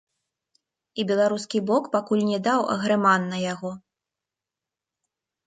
І 1.03 1.03
беларускі 1.11 1.61
бок 1.71 1.83
пакуль 1.97 2.23
не 2.31 2.39
даў 2.49 2.59
агрэман 2.77 3.29
на 3.35 3.43
яго. 3.43 3.75